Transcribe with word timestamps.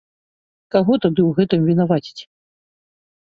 Каго 0.75 0.93
тады 1.03 1.21
ў 1.25 1.31
гэтым 1.39 1.67
вінаваціць? 1.71 2.21